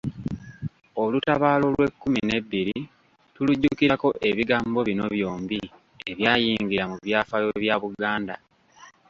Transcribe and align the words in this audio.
Olutabaalo 1.03 1.63
olw'ekkumi 1.69 2.19
n'ebbiri 2.23 2.77
tulujjukirako 3.33 4.09
ebigambo 4.29 4.79
bino 4.87 5.05
byombi 5.13 5.59
ebyayingira 6.09 6.83
mu 6.91 6.95
byafaayo 7.05 7.49
bya 7.63 7.75
Buganda. 7.81 8.35